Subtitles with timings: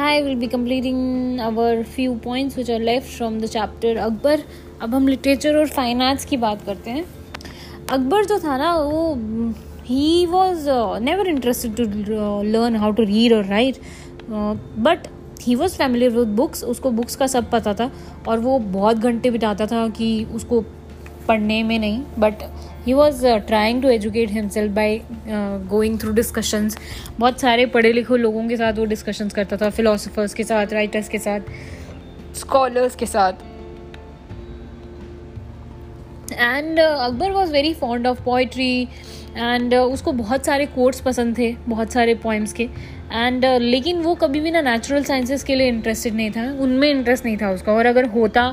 [0.00, 4.42] I will be completing our few points which are left from the chapter Akbar
[4.82, 7.04] अब हम literature और finance की बात करते हैं।
[7.92, 9.14] अकबर जो था ना, वो
[9.84, 10.68] he was
[11.04, 11.82] never interested to
[12.42, 13.80] learn how to read और write
[14.30, 15.06] but
[15.42, 17.90] he was familiar with books उसको बुक्स का सब पता था।
[18.28, 20.64] और वो बहुत घंटे बिताता था कि उसको
[21.30, 22.42] पढ़ने में नहीं but
[22.86, 25.00] he was trying to educate himself by
[25.70, 26.78] going through discussions
[27.18, 31.08] बहुत सारे पढ़े लिखे लोगों के साथ वो डिस्कशंस करता था फिलोसफर्स के साथ राइटर्स
[31.08, 31.40] के साथ
[32.36, 33.32] स्कॉलर्स के साथ.
[36.32, 38.88] And Akbar was very fond of poetry
[39.36, 42.68] and उसको बहुत सारे कोर्ट्स पसंद थे बहुत सारे पोइम्स के.
[43.12, 46.88] एंड uh, लेकिन वो कभी भी ना नेचुरल साइंसेस के लिए इंटरेस्टेड नहीं था उनमें
[46.90, 47.72] इंटरेस्ट नहीं था उसका.
[47.72, 48.44] और अगर होता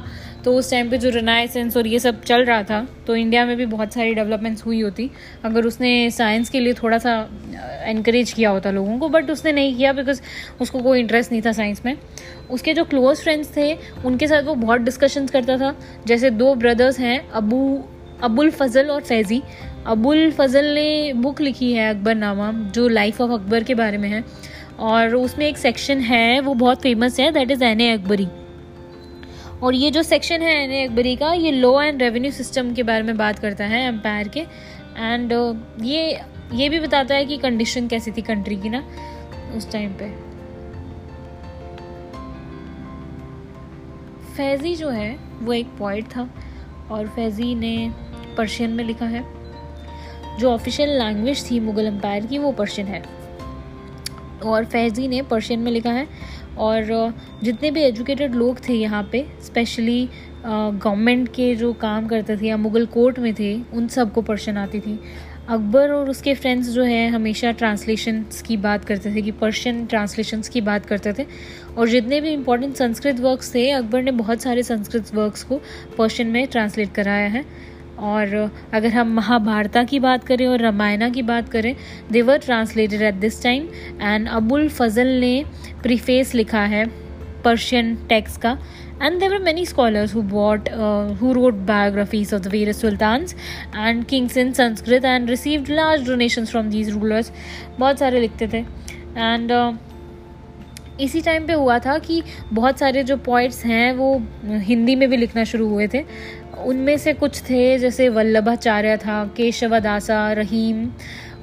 [0.45, 3.55] तो उस टाइम पे जो रिनाइसेंस और ये सब चल रहा था तो इंडिया में
[3.57, 5.09] भी बहुत सारी डेवलपमेंट्स हुई होती।
[5.43, 7.15] अगर उसने साइंस के लिए थोड़ा सा
[7.87, 10.21] इनक्रेज किया होता लोगों को बट उसने नहीं किया बिकॉज़
[10.61, 11.95] उसको कोई इंटरेस्ट नहीं था साइंस में।
[12.49, 13.73] उसके जो क्लोज फ्रेंड्स थे,
[14.05, 15.75] उनके साथ वो बहुत डिस्कशंस करता था।
[16.07, 17.83] जैसे दो ब्रदर्स हैं, अबू,
[18.23, 19.41] अबुल फजल और फैज़ी।
[19.87, 24.09] अबुल फजल ने बुक लिखी है अकबर नामा, जो लाइफ ऑफ़ अकबर के बारे में
[24.09, 24.23] है।
[24.79, 28.27] और उसमें एक सेक्शन है, वो बहुत फ़ेमस है दैट इज़ एन अकबरी
[29.63, 33.03] और ये जो सेक्शन है एन अकबरी का ये लॉ एंड रेवेन्यू सिस्टम के बारे
[33.03, 36.21] में बात करता है एम्पायर के। एंड uh, ये
[36.53, 38.83] ये भी बताता है कि कंडीशन कैसी थी कंट्री की ना
[39.55, 40.09] उस टाइम पे।
[44.37, 46.29] फैज़ी जो है वो एक पॉइंट था
[46.91, 47.91] और फैज़ी ने
[48.37, 49.23] पर्शियन में लिखा है।
[50.39, 53.03] जो ऑफिशियल लैंग्वेज थी मुगल एम्पायर की वो पर्शियन है।
[54.45, 56.07] और फैज़ी ने पर्शियन में लिखा है।
[56.57, 57.13] और
[57.43, 60.09] जितने भी एजुकेटेड लोग थे यहाँ पे स्पेशली
[60.45, 64.79] गवर्नमेंट के जो काम करते थे या मुगल कोर्ट में थे, उन सबको पर्शियन आती
[64.79, 64.99] थी।
[65.49, 70.49] अकबर और उसके फ्रेंड्स जो है, हमेशा ट्रांसलेशंस की बात करते थे, कि पर्शियन ट्रांसलेशंस
[70.49, 71.25] की बात करते थे।
[71.77, 75.61] और जितने भी इम्पोर्टेंट संस्कृत वर्क्स थे, अकबर ने बहुत सारे संस्कृत वर्क्स को
[75.97, 77.45] पर्शियन में ट्रांसलेट कराया है।
[77.99, 78.35] और
[78.73, 81.75] अगर हम महाभारता की बात करें और रामायणा की बात करें
[82.11, 83.67] they were translated at this time
[84.01, 85.43] and Abul Fazl ने
[85.83, 86.85] प्रीफेस लिखा है
[87.43, 88.57] पर्शियन टेक्स का।
[89.01, 90.69] And they were many scholars who what
[91.21, 93.35] who wrote biographies of the various sultans
[93.75, 97.31] and kings in Sanskrit and received large donation from these rulers
[97.79, 98.57] बहुत सारे लिखते थे।
[99.17, 99.51] And
[100.99, 102.21] इसी time पे हुआ था कि
[102.53, 106.03] बहुत सारे जो पोइट्स हैं, वो हिंदी में भी लिखना शुरू हुए थे।
[106.65, 110.89] उनमें से कुछ थे, जैसे वल्लभाचार्य था, केशवदासा, रहीम।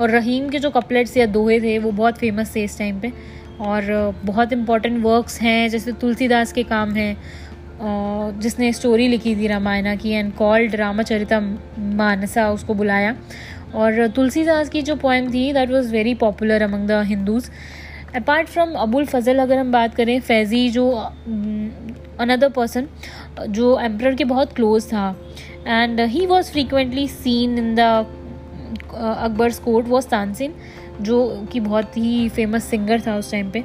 [0.00, 3.12] और रहीम के जो कपलेट्स या दोहे थे, वो बहुत फ़ेमस थे इस टाइम पे।
[3.60, 7.16] और बहुत इंपॉर्टेंट वर्क्स हैं, जैसे तुलसीदास के काम हैं
[8.40, 11.40] जिसने स्टोरी लिखी थी रामायणा की एंड कॉल्ड रामचरिता
[11.78, 13.14] मानसा उसको बुलाया।
[13.74, 17.50] और तुलसीदास की जो पोएम थी that was very popular among the Hindus
[18.16, 20.90] apart from Abul Fazl अगर हम बात करें फैज़ी जो
[22.20, 22.86] अनदर पर्सन
[23.48, 25.08] जो एम्पर के बहुत क्लोज था
[25.66, 27.80] and he was frequently seen in the
[28.94, 30.54] Akbar's court was Tansen
[31.00, 33.64] जो कि बहुत ही फ़ेमस सिंगर था उस टाइम पे.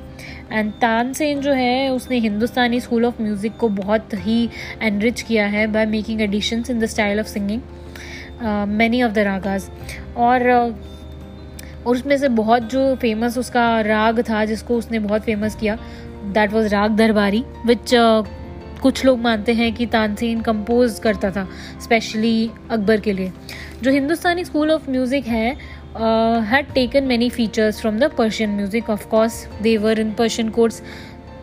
[0.51, 4.49] एंड तानसेन जो है उसने हिंदुस्तानी स्कूल ऑफ़ म्यूज़िक को बहुत ही
[4.81, 7.61] एनरिच किया है by making additions in the style of singing
[8.69, 9.69] many of the ragas
[10.17, 10.98] और uh,
[11.89, 15.77] और उसमें से बहुत जो फ़ेमस उसका राग था जिसको उसने बहुत फ़ेमस किया
[16.25, 18.27] दैट वॉज़ राग दरबारी विच uh,
[18.81, 21.47] कुछ लोग मानते हैं कि तानसेन कंपोज करता था
[21.83, 23.31] स्पेशली अकबर के लिए।
[23.83, 25.49] जो हिंदुस्तानी स्कूल ऑफ़ म्यूज़िक है
[26.45, 30.81] had taken many features from the Persian music of course they were in Persian courts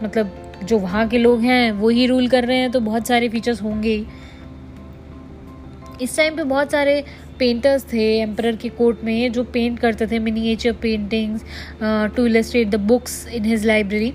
[0.02, 0.30] मतलब
[0.64, 3.62] जो वहाँ के लोग हैं वो ही रूल कर रहे हैं तो बहुत सारे फीचर्स
[3.62, 4.06] होंगे। ही
[6.02, 7.04] इस टाइम पे बहुत सारे
[7.38, 11.44] पेंटर्स थे एम्पर के कोर्ट में जो पेंट करते थे miniature paintings
[12.16, 14.12] to illustrate the books in his library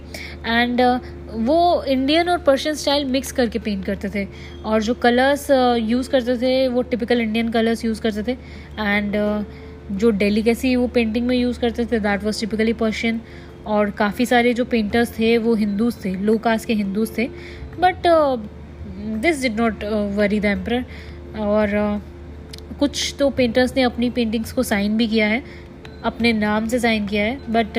[0.47, 0.81] and
[1.31, 4.27] वो इंडियन और पर्शियन स्टाइल मिक्स करके पेंट करते थे।
[4.65, 8.37] और जो कलर्स यूज़ uh, करते थे वो टिपिकल इंडियन कलर्स यूज़ करते थे।
[8.79, 9.43] एंड uh,
[9.91, 13.21] जो डेलीकेसी वो पेंटिंग में यूज़ करते थे दैट वॉज़ टिपिकली पर्शियन
[13.67, 17.27] और काफ़ी सारे जो पेंटर्स थे वो हिंदूज थे लो कास्ट के हिंदूज थे।
[17.79, 18.07] But
[19.21, 19.83] this did not
[20.17, 20.83] worry the emperor
[21.39, 22.10] और uh,
[22.81, 25.43] कुछ तो पेंटर्स ने अपनी पेंटिंग्स को साइन भी किया है
[26.03, 27.77] अपने नाम से साइन किया है बट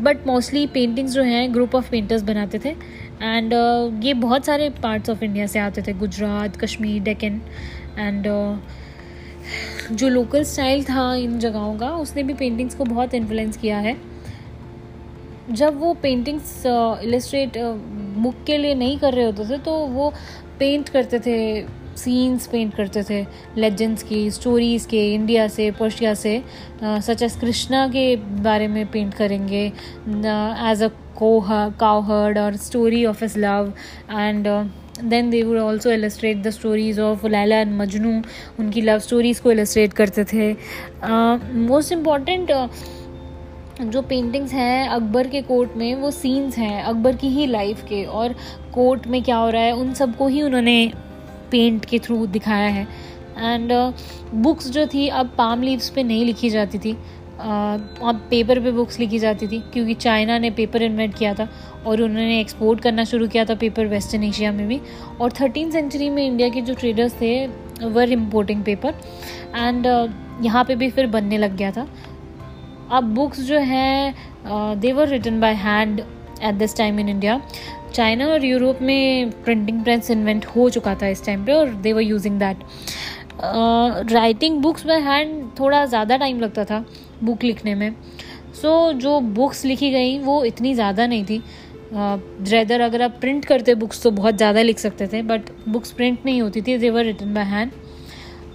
[0.00, 2.68] बट मोस्टली पेंटिंग्स जो हैं ग्रुप ऑफ़ पेंटर्स बनाते थे
[3.22, 7.40] एंड uh, ये बहुत सारे पार्ट्स ऑफ़ इंडिया से आते थे गुजरात कश्मीर डेकन
[7.98, 8.26] एंड
[9.96, 13.96] जो लोकल स्टाइल था इन जगहों का उसने भी पेंटिंग्स को बहुत इन्फ्लुएंस किया है।
[15.50, 16.62] जब वो पेंटिंग्स
[17.04, 17.58] इलस्ट्रेट
[18.18, 20.12] बुक के लिए नहीं कर रहे होते थे तो वो
[20.58, 21.36] पेंट करते थे
[22.00, 23.24] सीन्स पेंट करते थे
[23.56, 26.42] लेजेंड्स की स्टोरीज़ के इंडिया से पर्शिया से
[26.82, 30.88] सच एस कृष्णा के बारे में पेंट करेंगे एज अ
[31.18, 31.40] को
[31.80, 33.72] काउ हर्ड और story of his love
[34.10, 34.46] and
[35.02, 38.20] then they would also illustrate the stories of Laila and Majnu
[38.60, 40.52] उनकी लव स्टोरीज़ को इलस्ट्रेट करते थे।
[41.58, 42.52] मोस्ट इंपॉर्टेंट
[43.82, 48.04] जो पेंटिंग्स हैं अकबर के कोर्ट में, वो सीन्स हैं, अकबर की ही लाइफ के
[48.04, 48.34] और
[48.74, 50.92] कोर्ट में क्या हो रहा है, उन सबको ही उन्होंने
[51.50, 52.86] पेंट के थ्रू दिखाया है।
[53.38, 53.72] एंड
[54.34, 57.46] बुक्स uh, जो थी अब पाम लीव्स पे नहीं लिखी जाती थी। Uh,
[58.04, 61.48] अब पेपर पे बुक्स लिखी जाती थी क्योंकि चाइना ने पेपर इन्वेंट किया था
[61.86, 64.80] और उन्होंने एक्सपोर्ट करना शुरू किया था पेपर वेस्टर्न एशिया में भी।
[65.20, 67.46] और थर्टीन सेंचुरी में इंडिया के जो ट्रेडर्स थे
[67.84, 68.94] वर इम्पोर्टिंग पेपर
[69.56, 69.86] एंड
[70.44, 71.86] यहाँ पे भी फिर बनने लग गया था।
[72.92, 74.14] अब बुक्स जो हैं
[74.80, 77.40] they were written by hand at this time in India
[77.92, 81.92] China और यूरोप में प्रिंटिंग प्रेस इन्वेंट हो चुका था इस टाइम पे और they
[81.92, 82.64] were using that
[84.12, 86.84] writing books by hand थोड़ा ज़्यादा टाइम लगता था
[87.22, 87.94] बुक लिखने में.
[88.52, 91.42] सो so, जो बुक्स लिखी गई वो इतनी ज़्यादा नहीं थी.
[91.92, 95.92] रेदर uh, अगर आप प्रिंट करते बुक्स तो बहुत ज़्यादा लिख सकते थे बट बुक्स
[95.92, 97.70] प्रिंट नहीं होती थी देवर रिटन बाय हैंड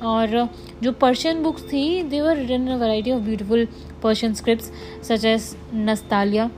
[0.03, 0.47] और
[0.83, 2.77] जो पर्शियन बुक्स थी they were written a
[3.11, 3.67] of beautiful
[4.03, 4.63] Persian script
[5.03, 6.49] such as Nastaliq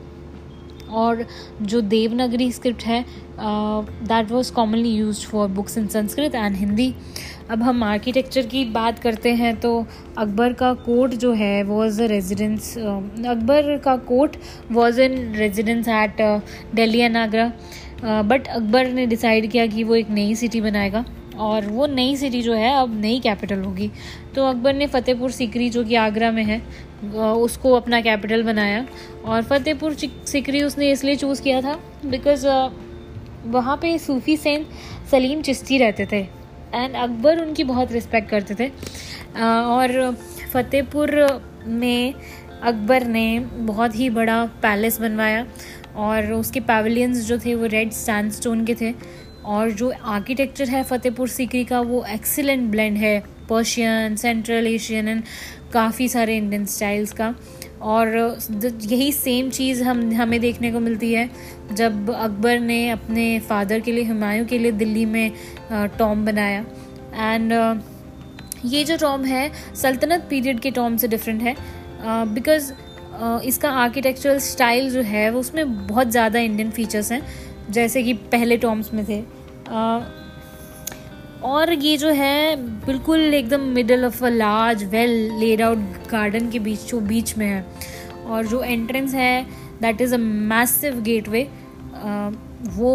[0.90, 1.26] और
[1.62, 3.04] जो देवनागरी स्क्रिप्ट है
[3.40, 6.94] that was commonly used for books in Sanskrit and Hindi
[7.50, 9.86] अब हम आर्किटेक्चर की बात करते हैं तो
[10.18, 14.38] अकबर का कोर्ट जो है वॉज़ अ रेजिडेंस अकबर का court
[14.72, 16.22] was in residence at
[16.76, 17.52] Delhi and Agra
[18.04, 21.06] but Akbar ने डिसाइड किया कि वो एक नई सिटी बनाएगा
[21.40, 23.90] और वो नई सिटी जो है, अब नई कैपिटल होगी।
[24.36, 26.62] तो अकबर ने फ़तेहपुर सीकरी, जो कि आगरा में है
[27.06, 28.86] उसको अपना कैपिटल बनाया।
[29.26, 32.48] और फ़तेहपुर सिकरी उसने इसलिए चूज़ किया था बिकॉज़
[33.48, 34.68] वहाँ पे सूफ़ी सेंट
[35.12, 36.20] सलीम चिश्ती रहते थे
[36.74, 38.68] एंड अकबर उनकी बहुत रिस्पेक्ट करते थे।
[39.36, 40.16] और
[40.54, 42.14] फ़तेहपुर में
[42.64, 45.46] अकबर ने बहुत ही बड़ा पैलेस बनवाया,
[45.96, 48.94] और उसके पैवेलियंस जो थे वो रेड सैंडस्टोन के थे,
[49.46, 55.24] और जो आर्किटेक्चर है फ़तेहपुर सीकरी का वो एक्सीलेंट ब्लेंड है पर्शियन सेंट्रल एशियन एंड
[55.74, 57.34] काफ़ी सारे इंडियन स्टाइल्स का।
[57.84, 58.08] और
[58.84, 61.30] यही सेम चीज़ हम, हमें देखने को मिलती है,
[61.74, 65.32] जब अकबर ने अपने फादर के लिए, हुमायूं के लिए दिल्ली में
[65.72, 66.66] टॉम बनाया।
[67.16, 67.54] एंड
[68.66, 71.56] ये जो टॉम है, सल्तनत पीरियड के टॉम से डिफरेंट है।
[72.34, 72.72] बिकॉज़
[73.46, 77.22] इसका आर्किटेक्चरल स्टाइल जो है, वो उसमें बहुत ज़्यादा इंडियन फीचर्स हैं,
[77.70, 79.22] जैसे कि पहले टॉम्स में थे।
[81.44, 82.56] और ये जो है,
[82.86, 85.78] बिल्कुल एकदम middle of a large well laid out
[86.12, 87.66] garden के बीच, जो बीच में है।
[88.26, 89.44] और जो एंट्रेंस है
[89.82, 91.48] that is a massive gateway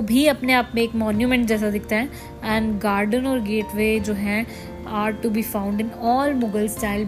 [0.02, 2.08] भी अपने आप में एक मॉन्यूमेंट जैसा दिखता है।
[2.44, 4.46] एंड गार्डन और गेट वे जो है
[4.88, 7.06] are to be found in all Mughal style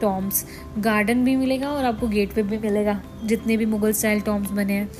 [0.00, 0.44] tombs
[0.78, 4.72] garden भी मिलेगा और आपको गेट वे भी मिलेगा, जितने भी मुगल स्टाइल टॉम्स बने
[4.72, 4.90] हैं।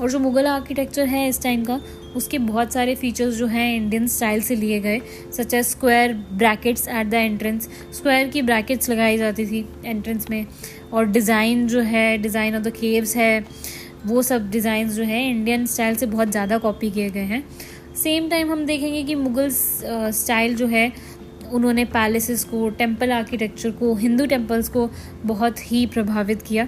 [0.00, 1.80] और जो मुगल आर्किटेक्चर है इस टाइम का
[2.16, 5.00] उसके बहुत सारे फीचर्स जो हैं इंडियन स्टाइल से लिए गए
[5.32, 10.46] such as square brackets at the entrance square की ब्रैकेट्स लगाई जाती थी एंट्रेंस में।
[10.92, 13.44] और डिज़ाइन जो है डिज़ाइन ऑफ़ द केव्स है,
[14.06, 17.44] वो सब डिज़ाइन जो है इंडियन स्टाइल से बहुत ज़्यादा कॉपी किए गए हैं।
[17.96, 20.90] सेम टाइम हम देखेंगे कि मुगल स्टाइल जो है,
[21.52, 24.88] उन्होंने पैलेसेस को टेंपल आर्किटेक्चर को हिंदू टेम्पल्स को
[25.24, 26.66] बहुत ही प्रभावित किया।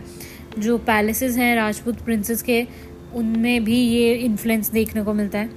[0.59, 2.63] जो पैलेसेस हैं राजपूत प्रिंसेस के
[3.15, 5.51] उनमें भी ये इन्फ्लुएंस देखने को मिलता है।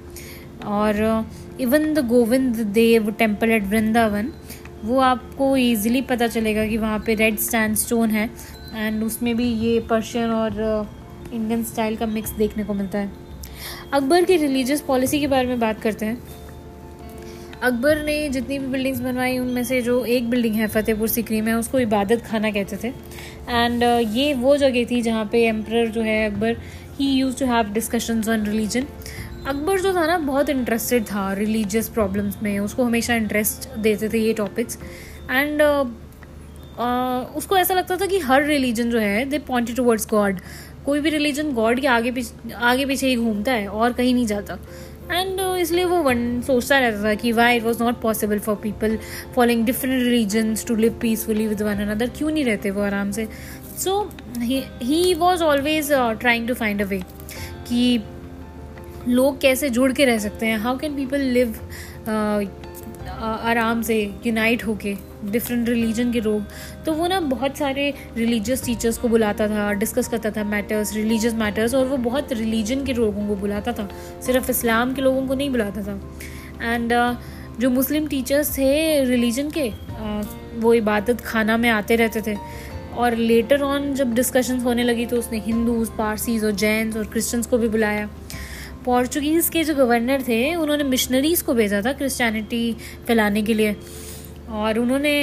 [0.66, 1.26] और
[1.60, 4.32] even the Govind Dev temple at Vrindavan
[4.84, 8.30] वो आपको ईजिली पता चलेगा कि वहाँ पे रेड स्टैंड स्टोन है
[8.74, 10.52] एंड उसमें भी ये पर्शियन और
[11.32, 13.10] इंडियन uh, स्टाइल का मिक्स देखने को मिलता है।
[13.92, 16.22] अकबर की रिलीजियस पॉलिसी के बारे में बात करते हैं।
[17.62, 21.52] अकबर ने जितनी भी बिल्डिंग्स बनवाई उनमें से जो एक बिल्डिंग है फतेहपुर सिकरी में
[21.54, 26.02] उसको इबादत खाना कहते थे। एंड uh, ये वो जगह थी जहाँ पे एम्प्रर जो
[26.02, 26.56] है Akbar
[26.98, 28.86] he used to have discussions on religion
[29.48, 34.18] Akbar जो था ना बहुत इंटरेस्टेड था रिलीजियस प्रॉब्लम्स में। उसको हमेशा इंटरेस्ट देते थे
[34.18, 34.78] ये टॉपिक्स
[35.30, 35.84] एंड uh,
[36.76, 40.40] uh, उसको ऐसा लगता था कि हर रिलीजन जो है दे पॉइंटेड टूवर्ड्स गॉड
[40.86, 44.26] कोई भी रिलीजन गॉड के आगे पीछे आगे पीछे ही घूमता है और कहीं नहीं
[44.26, 44.58] जाता।
[45.12, 48.56] एंड uh, इसलिए वो वन सोचता रहता था कि why it was not possible for
[48.56, 48.98] people
[49.34, 53.28] following different religions to live peacefully with one another क्यों नहीं रहते वो आराम से?
[53.78, 54.00] So
[54.82, 57.02] he was always trying to find a way
[57.68, 58.00] कि
[59.08, 60.58] लोग कैसे जुड़ के रह सकते हैं?
[60.58, 61.58] हाउ कैन पीपल लिव
[63.08, 66.42] आराम से यूनाइट होके डिफरेंट रिलीजन के लोग?
[66.86, 71.34] तो वो ना बहुत सारे रिलीजियस टीचर्स को बुलाता था डिस्कस करता था मैटर्स रिलीजियस
[71.34, 73.88] मैटर्स और वो बहुत रिलीजन के लोगों को बुलाता था।
[74.26, 76.00] सिर्फ़ इस्लाम के लोगों को नहीं बुलाता था।
[76.62, 77.14] एंड uh,
[77.60, 80.26] जो मुस्लिम टीचर्स थे रिलीजन के uh,
[80.62, 82.36] वो इबादत खाना में आते रहते थे।
[82.96, 87.46] और लेटर ऑन जब डिस्कशंस होने लगी तो उसने हिंदूज पारसीज और जैन्स और क्रिश्चियंस
[87.46, 88.08] को भी बुलाया।
[88.84, 92.76] पोर्चुगीज़ के जो गवर्नर थे, उन्होंने मिशनरीज़ को भेजा था क्रिश्चियनिटी
[93.06, 93.76] फैलाने के लिए।
[94.48, 95.14] और उन्होंने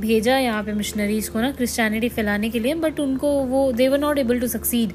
[0.00, 3.98] भेजा यहाँ पे मिशनरीज़ को ना क्रिश्चियनिटी फैलाने के लिए बट उनको वो they were
[3.98, 4.92] not able to succeed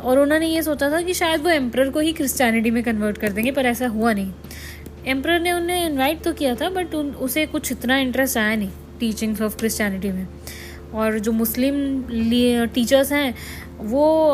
[0.00, 3.32] और उन्होंने ये सोचा था कि शायद वो एम्प्रर को ही क्रिश्चियनिटी में कन्वर्ट कर
[3.32, 4.32] देंगे, पर ऐसा हुआ नहीं।
[5.06, 8.70] एम्प्रर ने उन्हें इनवाइट तो किया था बट उन, उसे कुछ इतना इंटरेस्ट आया नहीं
[9.00, 10.26] टीचिंग्स ऑफ़ क्रिश्चियनिटी में।
[10.94, 13.34] और जो मुस्लिम टीचर्स हैं,
[13.80, 14.30] वो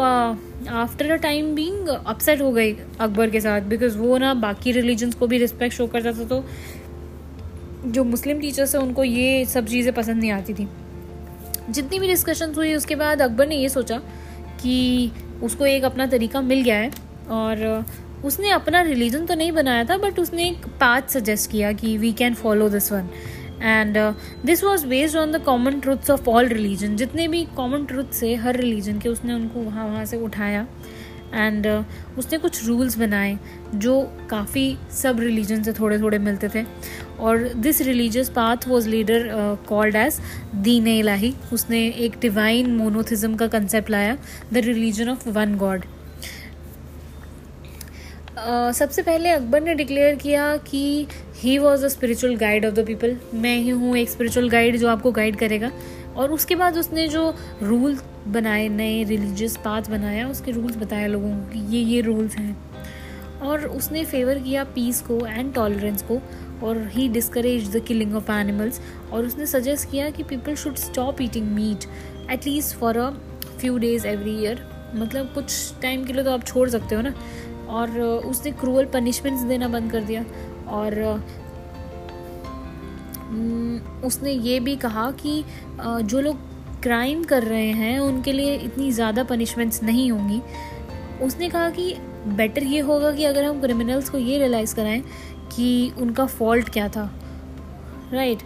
[0.72, 5.14] after a time being upset हो गई अकबर के साथ बिकॉज़ वो ना बाकी रिलीजन्स
[5.14, 6.44] को भी रिस्पेक्ट शो करता था तो
[7.86, 10.68] जो मुस्लिम टीचर्स हैं, उनको ये सब चीज़ें पसंद नहीं आती थी।
[11.70, 13.98] जितनी भी डिस्कशन हुई, उसके बाद अकबर ने ये सोचा
[14.62, 15.10] कि
[15.42, 16.90] उसको एक अपना तरीका मिल गया है,
[17.30, 17.84] और
[18.24, 22.12] उसने अपना रिलीजन तो नहीं बनाया था बट उसने एक पाथ सजेस्ट किया कि we
[22.12, 23.08] can follow this one
[23.64, 23.96] and
[24.46, 28.34] this was based on the common truths of all religion जितने भी कॉमन ट्रूथ्स है
[28.36, 30.66] हर रिलीजन के उसने उनको वहाँ वहाँ से उठाया।
[31.34, 33.38] एंड uh, उसने कुछ रूल्स बनाए
[33.74, 36.64] जो काफ़ी सब रिलीजन से थोड़े थोड़े मिलते थे।
[37.20, 39.26] और this religious path was later
[39.68, 40.20] called as
[40.64, 44.16] Din Ilahi उसने एक डिवाइन मोनोथिज्म का कंसेप्ट लाया
[44.52, 45.84] the religion of one god
[48.74, 51.06] सबसे पहले अकबर ने डिक्लेयर किया कि
[51.44, 54.88] he was a spiritual guide of the people मैं ही हूँ एक स्पिरिचुअल गाइड जो
[54.88, 55.70] आपको गाइड करेगा।
[56.16, 57.98] और उसके बाद उसने जो रूल
[58.28, 62.56] बनाए, नए रिलीजियस पाथ बनाया, उसके रूल्स बताया लोगों को कि ये ये रूल्स हैं।
[63.42, 66.20] और उसने फेवर किया पीस को एंड टॉलरेंस को,
[66.66, 68.80] और he discourage the killing of animals
[69.12, 71.84] और उसने सजेस्ट किया कि people should stop eating meat
[72.30, 73.10] at least for a
[73.60, 77.14] few days every year मतलब कुछ टाइम के लिए तो आप छोड़ सकते हो ना।
[77.68, 80.24] और उसने क्रूअल पनिशमेंट्स देना बंद कर दिया।
[80.68, 81.22] और
[84.04, 85.42] उसने ये भी कहा कि
[85.80, 86.36] जो लोग
[86.82, 90.40] क्राइम कर रहे हैं, उनके लिए इतनी ज़्यादा पनिशमेंट्स नहीं होंगी।
[91.24, 91.94] उसने कहा कि
[92.28, 95.02] बेटर ये होगा कि अगर हम क्रिमिनल्स को ये रियलाइज़ कराएँ
[95.56, 97.10] कि उनका फॉल्ट क्या था
[98.12, 98.42] राइट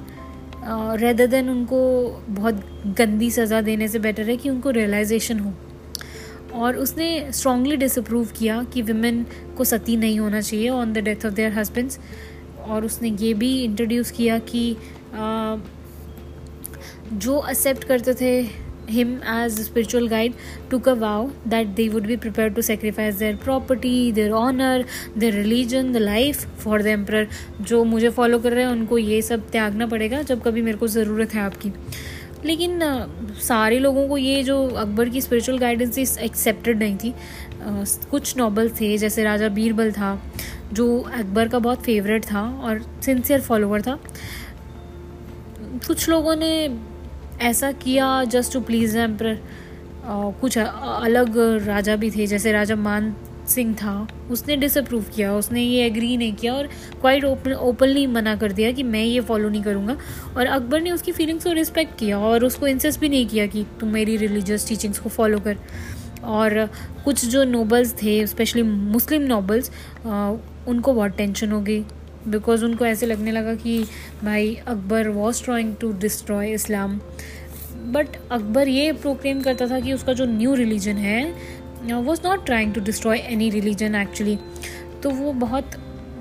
[1.01, 1.79] रेदर देन उनको
[2.29, 2.63] बहुत
[2.99, 5.53] गंदी सज़ा देने से बेटर है कि उनको रियलाइजेशन हो।
[6.59, 9.25] और उसने स्ट्रांगली डिसअप्रूव किया कि विमेन
[9.57, 11.99] को सती नहीं होना चाहिए on the death of their husbands
[12.69, 14.65] और उसने ये भी इंट्रोड्यूस किया कि
[17.15, 18.33] जो एक्सेप्ट करते थे
[18.91, 20.35] him as spiritual guide
[20.71, 24.85] took a vow that they would be prepare to sacrifice their property their honour
[25.19, 27.29] their religion the life for the emperor
[27.61, 30.87] जो मुझे फॉलो कर रहे हैं, उनको ये सब त्यागना पड़ेगा जब कभी मेरे को
[30.89, 31.73] ज़रूरत है आपकी।
[32.45, 32.81] लेकिन
[33.43, 37.15] सारे लोगों को ये जो अकबर की स्पिरिचुअल गाइडेंस थी एक्सेप्टेड नहीं थी
[38.11, 40.21] कुछ नॉबल थे, जैसे राजा बीरबल था,
[40.73, 43.99] जो अकबर का बहुत फेवरेट था और सिंसियर फॉलोअर था।
[45.87, 46.53] कुछ लोगों ने
[47.43, 49.41] ऐसा किया जस्ट टू प्लीज़ एम्पर
[50.41, 53.15] कुछ अलग राजा भी थे, जैसे राजा मान
[53.49, 56.67] सिंह था। उसने डिसअप्रूव किया, उसने ये एग्री नहीं किया और
[57.01, 59.97] क्वाइट ओपन ओपनली मना कर दिया कि मैं ये फॉलो नहीं करूँगा।
[60.37, 63.65] और अकबर ने उसकी फीलिंग्स को रिस्पेक्ट किया और उसको इंसिस्ट भी नहीं किया कि
[63.81, 65.57] तुम मेरी रिलीजियस टीचिंग्स को फॉलो कर।
[66.25, 66.65] और
[67.05, 69.71] कुछ जो नोबल्स थे स्पेशली मुस्लिम नोबल्स
[70.69, 71.85] उनको बहुत टेंशन हो गई।
[72.29, 73.83] बिकॉज़ उनको ऐसे लगने लगा कि
[74.25, 77.01] भाई, Akbar was trying to destroy Islam
[77.93, 81.23] but Akbar ये प्रोक्लेम करता था कि उसका जो न्यू रिलीजन है
[81.83, 84.39] was not trying to destroy any religion actually
[85.03, 85.71] तो वो बहुत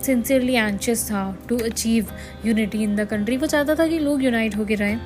[0.04, 2.08] सिंसियरली एंशियस था to achieve
[2.46, 5.00] unity in the country वो चाहता था कि लोग यूनाइट होकर रहें।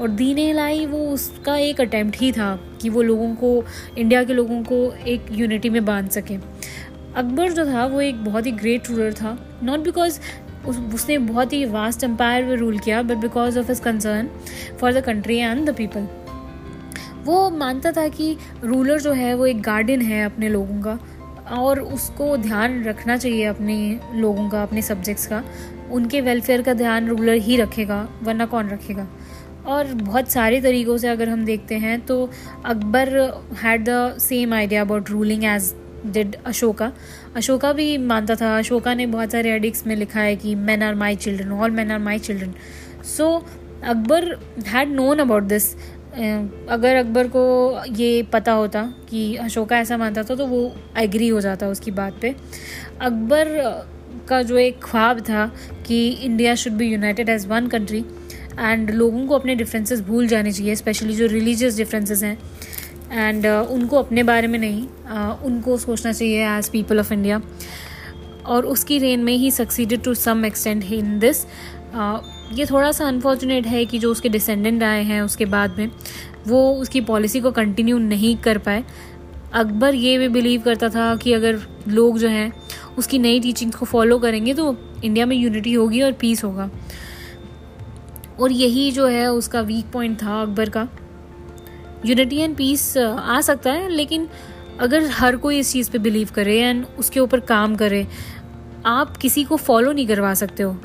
[0.00, 3.64] और दीन लाई वो उसका एक अटैम्प्ट ही था कि वो लोगों को
[3.98, 6.34] इंडिया के लोगों को एक यूनिटी में बाँध सके।
[7.16, 10.20] अकबर जो था वो एक बहुत ही ग्रेट रूलर था। नॉट बिकॉज़
[10.66, 14.28] उस, उसने बहुत ही वास्ट एम्पायर में रूल किया but because of his concern
[14.80, 16.25] for the country and the people
[17.26, 20.98] वो मानता था कि रूलर जो है वो एक गार्डियन है अपने लोगों का,
[21.52, 23.76] और उसको ध्यान रखना चाहिए अपने
[24.14, 25.42] लोगों का, अपने सब्जेक्ट्स का।
[25.92, 29.06] उनके वेलफेयर का ध्यान रूलर ही रखेगा, वरना कौन रखेगा?
[29.66, 32.28] और बहुत सारे तरीक़ों से अगर हम देखते हैं तो
[32.64, 33.08] Akbar
[33.62, 35.74] had the same idea about ruling as
[36.06, 36.90] did Ashoka.
[37.36, 40.94] Ashoka भी मानता था, अशोका ने बहुत सारे एडिक्स में लिखा है कि man are
[40.94, 42.54] my children all man are my children
[43.16, 43.30] so
[43.84, 44.24] Akbar
[44.66, 45.74] had known about this
[46.16, 47.44] अगर अकबर को
[47.92, 52.18] ये पता होता कि अशोका ऐसा मानता था तो वो एग्री हो जाता उसकी बात
[52.20, 52.34] पे।
[53.00, 53.48] अकबर
[54.28, 55.46] का जो एक ख्वाब था
[55.86, 58.04] कि India should be united as one country
[58.60, 62.38] and लोगों को अपने डिफरेंसेस भूल जाने चाहिए स्पेशली जो रिलीजियस डिफरेंसेस हैं।
[63.12, 67.42] एंड uh, उनको अपने बारे में नहीं uh, उनको सोचना चाहिए एज पीपल ऑफ़ इंडिया
[68.46, 71.44] और उसकी रेन में he succeeded to some extent in this
[72.52, 75.90] ये थोड़ा सा अनफॉर्चुनेट है कि जो उसके डिसेंडेंट आए हैं उसके बाद में,
[76.48, 78.84] वो उसकी पॉलिसी को कंटिन्यू नहीं कर पाए।
[79.52, 82.52] अकबर ये भी बिलीव करता था कि अगर लोग जो हैं,
[82.98, 86.70] उसकी नई टीचिंग्स को फॉलो करेंगे तो इंडिया में यूनिटी होगी और पीस होगा।
[88.40, 90.88] और यही जो है उसका वीक पॉइंट था अकबर का।
[92.06, 94.28] यूनिटी एंड पीस आ सकता है, लेकिन
[94.80, 98.06] अगर हर कोई इस चीज़ पे बिलीव करे एंड उसके ऊपर काम करे,
[98.86, 100.76] आप किसी को फॉलो नहीं करवा सकते हो।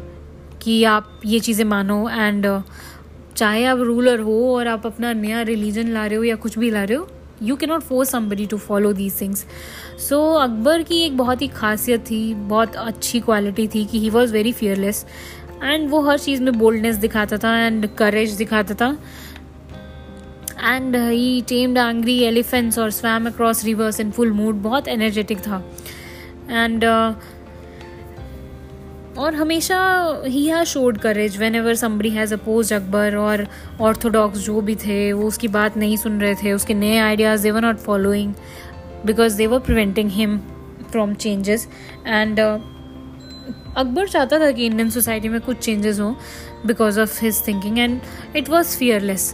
[0.62, 2.48] कि आप ये चीज़ें मानो एंड
[3.36, 6.72] चाहे आप रूलर हो और आप अपना नया रिलीजन ला रहे हो या कुछ भी
[6.72, 7.08] ला रहे हो
[7.44, 9.46] you can not force somebody to follow these things
[10.10, 14.34] so Akbar की एक बहुत ही खासियत थी बहुत अच्छी क्वालिटी थी कि he was
[14.34, 15.06] very fearless
[15.64, 18.96] and वो हर चीज़ में बोल्डनेस दिखाता था एंड करेज दिखाता था.
[20.64, 25.64] And he tamed angry elephants और swam across rivers in full mood बहुत एनर्जेटिक था.
[26.50, 27.14] एंड uh,
[29.18, 29.78] और हमेशा
[30.26, 33.46] ही has showed courage whenever somebody has oppose Akbar और
[33.82, 37.62] ऑर्थोडॉक्स जो भी थे, वो उसकी बात नहीं सुन रहे थे, उसके नए ideas they were
[37.62, 38.34] not following
[39.06, 40.38] because they were preventing him
[40.92, 41.68] from changes
[42.08, 46.14] and Akbar चाहता था कि इंडियन सोसाइटी में कुछ चेंजेस हों
[46.68, 48.00] because of his thinking and
[48.36, 49.34] it was fearless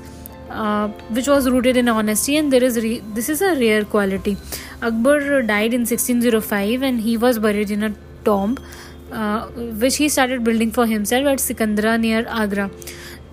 [0.52, 2.80] which was rooted in honesty and there is
[3.16, 4.36] this is a rare quality
[4.84, 7.94] Akbar died in sixteen zero five and he was buried in a
[8.26, 8.60] tomb
[9.12, 12.70] which he started building for himself at Sikandra near Agra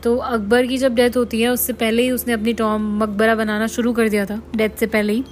[0.03, 3.67] तो अकबर की जब death होती है, उससे पहले ही उसने अपनी Tom मकबरा बनाना
[3.67, 5.23] शुरू कर दिया था डेथ से पहले ही।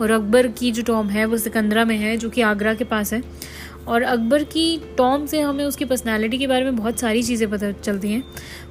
[0.00, 3.12] और अकबर की जो टॉम है, वो सिकंदरा में है, जो कि आगरा के पास
[3.12, 3.22] है।
[3.88, 7.70] और अकबर की टॉम से हमें उसकी पर्सनैलिटी के बारे में बहुत सारी चीज़ें पता
[7.72, 8.22] चलती हैं।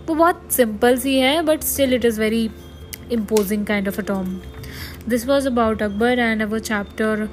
[0.08, 2.50] वो बहुत सिंपल सी है but still it is very
[3.12, 4.40] imposing kind of a tomb
[5.10, 7.28] this was about Akbar and our chapter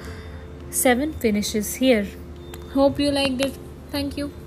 [0.75, 2.09] seven finishes here
[2.76, 4.38] hope you like it Thank you.